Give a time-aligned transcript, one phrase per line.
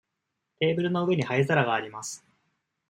[0.57, 2.25] テーブルの上に灰皿があります。